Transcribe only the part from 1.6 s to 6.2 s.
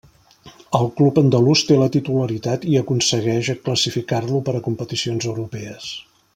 té la titularitat i aconsegueix classificar-lo per a competicions europees.